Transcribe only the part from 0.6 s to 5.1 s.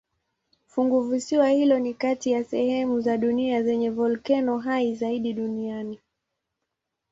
Funguvisiwa hilo ni kati ya sehemu za dunia zenye volkeno hai